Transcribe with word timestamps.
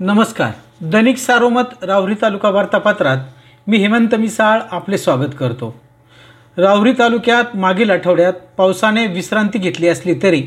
नमस्कार. 0.00 0.50
दैनिक 0.82 1.18
सारोमत 1.18 1.62
राहुरी 1.82 2.14
तालुका 2.22 2.48
वार्तापत्रात 2.50 3.16
मी 3.66 3.76
हेमंत 3.76 4.14
मिसाळ 4.14 4.60
आपले 4.70 4.98
स्वागत 4.98 5.34
करतो. 5.38 5.80
राहुरी 6.56 6.92
तालुक्यात 6.92 7.56
मागील 7.56 7.90
आठवड्यात 7.90 8.32
पावसाने 8.56 9.06
विश्रांती 9.06 9.58
घेतली 9.58 9.88
असली 9.88 10.14
तरी 10.22 10.42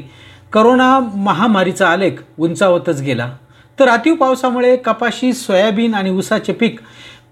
करोना 0.54 1.00
महामारीचा 1.00 1.88
आलेख 1.88 2.12
उंचावतच 2.38 3.02
गेला. 3.02 3.32
तर 3.80 3.88
अतिव 3.88 4.16
पावसामुळे 4.16 4.76
कपाशी 4.76 5.34
सोयाबीन 5.34 5.94
आणि 5.94 6.10
ऊसाचे 6.10 6.54
पीक 6.54 6.80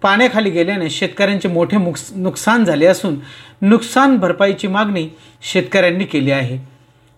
पाण्याखाली 0.01 0.49
गेल्याने 0.49 0.89
शेतकऱ्यांचे 0.89 1.47
मोठे 1.47 1.77
मुक्स 1.77 2.11
नुकसान 2.15 2.65
झाले 2.65 2.85
असून 2.85 3.15
नुकसान 3.61 4.17
भरपाईची 4.17 4.67
मागणी 4.67 5.09
शेतकऱ्यांनी 5.41 6.03
केली 6.03 6.31
आहे. 6.31 6.74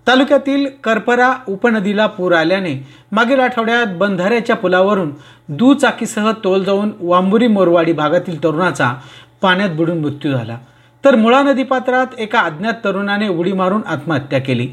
तालुक्यातील 0.08 0.68
करपरा 0.84 1.34
उपनदीला 1.48 2.06
पूर 2.08 2.34
आल्याने 2.34 2.74
मागील 3.12 3.40
आठवड्यात 3.40 3.88
बंधाऱ्याच्या 3.98 4.56
पुलावरून 4.56 5.12
दुचाकीसह 5.50 6.32
तोल 6.44 6.64
जाऊन 6.64 6.92
वांबुरी 7.00 7.48
मोरवाडी 7.48 7.94
भागातील 7.94 8.44
तरुणाचा 8.44 8.94
पाण्यात 9.42 9.70
बुडून 9.70 9.98
मृत्यू 9.98 10.32
झाला. 10.32 10.58
तर 11.04 11.16
मुळा 11.16 11.42
नदीपात्रात 11.44 12.20
एका 12.20 12.40
अज्ञात 12.40 12.74
तरुणाने 12.84 13.28
उडी 13.28 13.52
मारून 13.54 13.82
आत्महत्या 13.86 14.40
केली. 14.40 14.68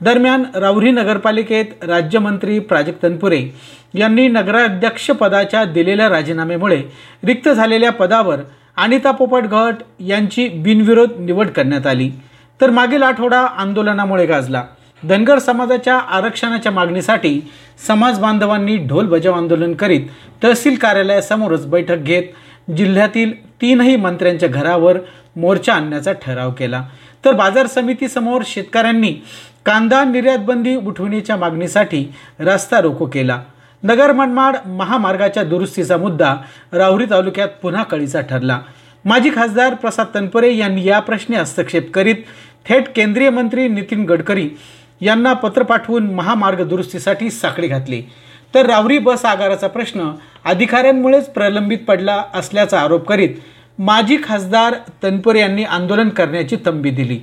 दरम्यान 0.00 0.44
राऊरी 0.54 0.90
नगरपालिकेत 0.90 1.84
राज्यमंत्री 1.84 2.58
प्राजक्त 2.58 3.02
तनपुरे 3.02 3.40
यांनी 3.94 4.28
नगराध्यक्ष 4.28 5.10
पदाच्या 5.10 5.64
दिलेल्या 5.64 6.08
राजीनाम्यामुळे 6.08 6.82
रिक्त 7.24 7.48
झालेल्या 7.48 7.92
पदावर 7.92 8.40
अनिता 8.76 9.10
पोपट 9.10 9.42
घट 9.42 9.82
यांची 10.00 10.48
बिनविरोध 10.48 11.18
निवड 11.18 11.48
करण्यात 11.48 11.86
आली. 11.86 12.10
तर 12.60 12.70
मागील 12.70 13.02
आठवडा 13.02 13.40
आंदोलनामुळे 13.40 14.26
गाजला. 14.26 14.62
धनगर 15.02 15.38
समाजाच्या 15.38 15.94
आरक्षणाच्या 15.94 16.72
मागणीसाठी 16.72 17.40
समाज 17.86 18.18
बांधवांनी 18.18 18.76
ढोल 18.76 19.06
बजाव 19.06 19.34
आंदोलन 19.34 19.74
करीत 19.74 20.00
तहसील 20.44 20.76
कार्यालयासमोरच 20.76 21.66
बैठक 21.66 21.96
घेत 21.96 22.70
जिल्ह्यातील 22.70 23.32
तीनही 23.60 23.96
मंत्र्यांच्या 23.96 24.48
घरावर 24.48 24.98
मोर्चा 25.36 25.74
आणण्याचा 25.74 26.12
ठराव 26.12 26.50
केला. 26.50 26.82
तर 27.24 27.32
बाजार 27.32 27.66
समितीसमोर 27.66 28.42
शेतकऱ्यांनी 28.46 29.12
कांदा 29.66 30.04
निर्यात 30.04 30.38
बंदी 30.38 30.76
उठविण्याच्या 30.76 31.36
मागणीसाठी 31.36 32.14
रस्ता 32.40 32.80
रोको 32.80 33.06
केला. 33.06 33.40
नगर 33.82 34.12
मनमाड 34.12 34.56
महामार्गाच्या 34.66 35.42
दुरुस्तीचा 35.42 35.96
मुद्दा 35.96 36.34
राहुरी 36.72 37.06
तालुक्यात 37.10 37.48
पुन्हा 37.62 37.82
कळीचा 37.82 38.20
ठरला. 38.20 38.60
माजी 39.04 39.30
खासदार 39.36 39.74
प्रसाद 39.74 40.06
तनपुरे 40.14 40.54
यांनी 40.56 40.84
या 40.84 41.00
प्रश्नी 41.00 41.36
हस्तक्षेप 41.36 41.90
करीत 41.94 42.14
थेट 42.68 42.88
केंद्रीय 42.96 43.30
मंत्री 43.30 43.68
नितीन 43.68 44.04
गडकरी 44.04 44.48
यांना 45.00 45.32
पत्र 45.32 45.62
पाठवून 45.62 46.14
महामार्ग 46.14 46.68
दुरुस्तीसाठी 46.68 47.30
साखळी 47.30 47.68
घातली. 47.68 48.02
तर 48.54 48.66
रावरी 48.66 48.98
बस 48.98 49.24
आगाराचा 49.24 49.66
प्रश्न 49.66 50.10
अधिकाऱ्यांमुळेच 50.44 51.26
प्रलंबित 51.26 51.78
पडला 51.88 52.22
असल्याचा 52.34 52.80
आरोप 52.80 53.08
करीत 53.08 53.28
माजी 53.78 54.18
खासदार 54.24 54.74
तनपुरे 55.02 55.40
यांनी 55.40 55.64
आंदोलन 55.64 56.08
करण्याची 56.08 56.56
तंबी 56.66 56.90
दिली. 56.90 57.20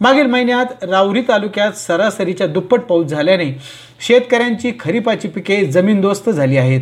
मागील 0.00 0.26
महिन्यात 0.26 0.84
रावरी 0.84 1.22
तालुक्यात 1.28 1.72
सरासरीच्या 1.72 2.46
दुप्पट 2.46 2.80
पाऊस 2.80 3.06
झाल्याने 3.06 3.58
शेतकऱ्यांची 4.06 4.72
खरीपाची 4.80 5.28
पिके 5.28 5.64
जमीनदोस्त 5.64 6.30
झाली 6.30 6.56
आहेत. 6.56 6.80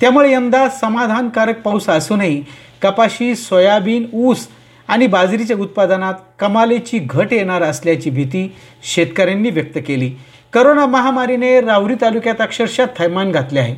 त्यामुळे 0.00 0.32
यंदा 0.32 0.68
समाधानकारक 0.68 1.60
पाऊस 1.60 1.88
असूनही 1.88 2.44
कपाशी 2.82 3.34
सोयाबीन 3.34 4.06
ऊस 4.12 4.48
आणि 4.88 5.06
बाजरीच्या 5.06 5.56
उत्पादनात 5.56 6.14
कमालीची 6.38 6.98
घट 6.98 7.32
येणार 7.32 7.62
असल्याची 7.62 8.10
भीती 8.10 8.56
शेतकऱ्यांनी 8.82 9.50
व्यक्त 9.50 9.78
केली. 9.86 10.10
करोना 10.52 10.86
महामारीने 10.86 11.60
रावरी 11.60 11.94
तालुक्यात 12.00 12.40
अक्षरशः 12.40 12.86
थैमान 12.98 13.32
घातले 13.32 13.60
आहे. 13.60 13.74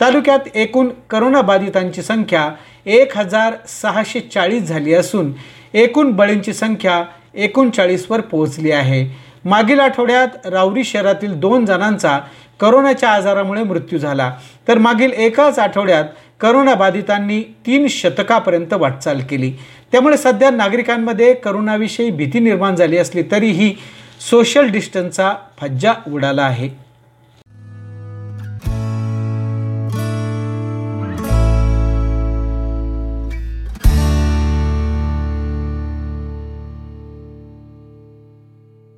तालुक्यात 0.00 0.38
एकूण 0.54 0.88
करोनाबाधितांची 1.10 2.02
संख्या 2.02 2.50
एक 2.86 3.16
हजार 3.16 3.54
सहाशे 3.82 4.20
चाळीस 4.20 4.62
झाली 4.62 4.94
असून 4.94 5.32
एकूण 5.74 6.12
बळींची 6.12 6.52
संख्या 6.52 7.04
एकोणचाळीसवर 7.34 8.20
पोहोचली 8.20 8.70
आहे. 8.70 9.16
मागील 9.44 9.80
आठवड्यात 9.80 10.46
रावरी 10.46 10.84
शहरातील 10.84 11.34
दोन 11.34 11.64
जणांचा 11.64 12.20
करोनाच्या 12.60 13.08
आजारामुळे 13.08 13.62
मृत्यू 13.62 13.98
झाला. 13.98 14.32
तर 14.68 14.78
मागील 14.78 15.12
एकाच 15.12 15.58
आठवड्यात 15.58 16.04
करोनाबाधितांनी 16.40 17.40
तीन 17.40 17.86
शतकापर्यंत 17.86 18.72
वाटचाल 18.72 19.20
केली. 19.20 19.52
त्यामुळे 19.92 20.16
सध्या 20.16 20.50
नागरिकांमध्ये 20.50 21.34
करोनाविषयी 21.34 22.10
भीती 22.10 22.38
निर्माण 22.38 22.74
झाली 22.74 22.96
असली 22.96 23.22
तरीही 23.30 23.74
सोशल 24.30 24.68
डिस्टन्सचा 24.68 25.34
फज्जा 25.60 25.92
उडाला 26.12 26.42
आहे. 26.42 26.87